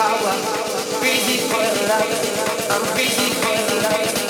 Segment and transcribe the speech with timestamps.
[0.00, 0.60] house.
[3.82, 4.29] Let's